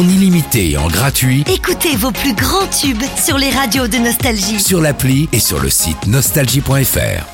[0.00, 4.58] en illimité et en gratuit Écoutez vos plus grands tubes sur les radios de Nostalgie.
[4.58, 7.26] sur l'appli et sur le site nostalgie.fr.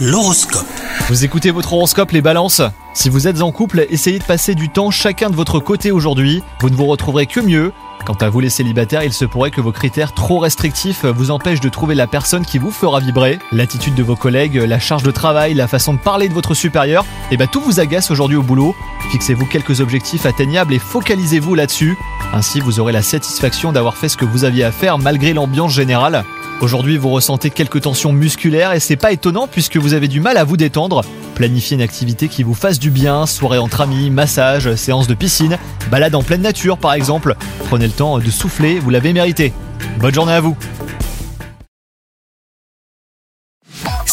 [0.00, 0.66] L'horoscope.
[1.12, 2.62] Vous écoutez votre horoscope les balances
[2.94, 6.42] Si vous êtes en couple, essayez de passer du temps chacun de votre côté aujourd'hui,
[6.62, 7.70] vous ne vous retrouverez que mieux.
[8.06, 11.60] Quant à vous les célibataires, il se pourrait que vos critères trop restrictifs vous empêchent
[11.60, 13.38] de trouver la personne qui vous fera vibrer.
[13.52, 17.04] L'attitude de vos collègues, la charge de travail, la façon de parler de votre supérieur,
[17.30, 18.74] et bah tout vous agace aujourd'hui au boulot.
[19.10, 21.98] Fixez-vous quelques objectifs atteignables et focalisez-vous là-dessus.
[22.32, 25.74] Ainsi vous aurez la satisfaction d'avoir fait ce que vous aviez à faire malgré l'ambiance
[25.74, 26.24] générale.
[26.62, 30.36] Aujourd'hui, vous ressentez quelques tensions musculaires et c'est pas étonnant puisque vous avez du mal
[30.36, 31.02] à vous détendre.
[31.34, 35.58] Planifiez une activité qui vous fasse du bien, soirée entre amis, massage, séance de piscine,
[35.90, 37.34] balade en pleine nature par exemple.
[37.66, 39.52] Prenez le temps de souffler, vous l'avez mérité.
[39.98, 40.56] Bonne journée à vous